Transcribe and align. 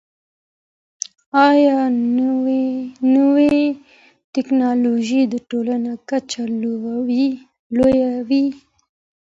ايا 1.47 1.79
نوې 3.15 3.59
ټکنالوژي 4.33 5.21
د 5.31 5.33
تولید 5.49 5.85
کچه 6.09 6.43
لوړوي؟ 6.61 7.27